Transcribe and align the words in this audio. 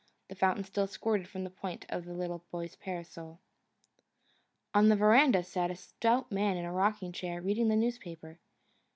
The 0.29 0.35
fountain 0.35 0.63
still 0.63 0.87
squirted 0.87 1.27
from 1.27 1.43
the 1.43 1.51
point 1.51 1.85
of 1.89 2.05
the 2.05 2.15
little 2.15 2.43
boy's 2.49 2.75
parasol. 2.75 3.39
On 4.73 4.89
the 4.89 4.95
veranda 4.95 5.43
sat 5.43 5.69
a 5.69 5.75
stout 5.75 6.31
man 6.31 6.57
in 6.57 6.65
a 6.65 6.73
rocking 6.73 7.11
chair, 7.11 7.39
reading 7.39 7.67
the 7.67 7.75
newspaper. 7.75 8.39